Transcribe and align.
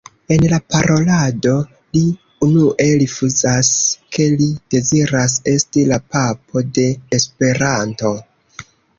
En 0.33 0.43
la 0.51 0.57
parolado 0.75 1.49
li 1.97 1.99
unue 2.47 2.87
rifuzas, 3.01 3.69
ke 4.17 4.25
li 4.41 4.47
deziras 4.75 5.35
esti 5.53 5.83
la 5.91 5.99
Papo 6.15 6.65
de 6.79 6.87
Esperanto. 7.19 8.15